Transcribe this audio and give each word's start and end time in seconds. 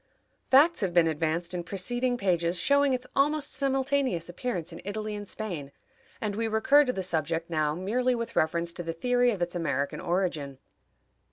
Facts 0.49 0.81
have 0.81 0.95
been 0.95 1.05
advanced 1.05 1.53
in 1.53 1.63
preceding 1.63 2.17
pages 2.17 2.59
showing 2.59 2.91
its 2.91 3.05
almost 3.15 3.53
simultaneous 3.53 4.29
appearance 4.29 4.73
in 4.73 4.81
Italy 4.83 5.13
and 5.13 5.27
Spain, 5.27 5.71
and 6.19 6.35
we 6.35 6.47
recur 6.47 6.83
to 6.85 6.91
the 6.93 7.03
subject 7.03 7.51
now 7.51 7.75
merely 7.75 8.15
with 8.15 8.35
reference 8.35 8.73
to 8.73 8.81
the 8.81 8.93
theory 8.93 9.29
of 9.29 9.43
its 9.43 9.53
American 9.53 9.99
origin. 10.01 10.57